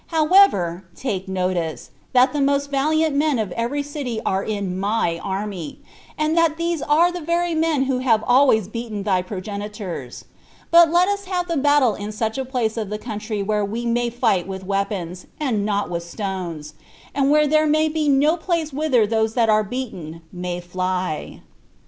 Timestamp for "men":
3.15-3.37, 7.53-7.83